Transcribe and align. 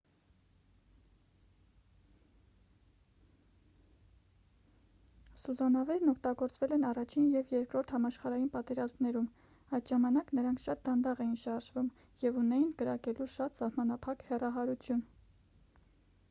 սուզանավերն 5.41 6.13
օգտագործվել 6.15 6.75
են 6.79 6.87
առաջին 6.93 7.27
և 7.35 7.53
երկրորդ 7.55 7.93
համաշխարհային 7.97 8.49
պատերազմներում 8.57 9.29
այդ 9.79 9.93
ժամանակ 9.93 10.33
նրանք 10.41 10.65
շատ 10.67 10.83
դանդաղ 10.91 11.23
էին 11.29 11.39
շարժվում 11.45 11.93
և 12.27 12.41
ունեին 12.47 12.73
կրակելու 12.83 13.29
շատ 13.37 13.61
սահմանափակ 13.63 14.29
հեռահարություն 14.35 15.09